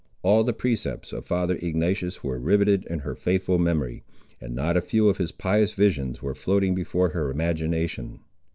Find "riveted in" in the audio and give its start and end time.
2.39-3.01